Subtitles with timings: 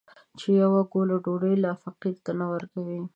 [0.39, 3.01] چې يوه ګوله ډوډۍ لا فقير ته نه ورکوي.